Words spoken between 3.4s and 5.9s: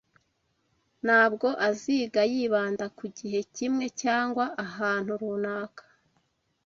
kimwe cyangwa ahantu runaka.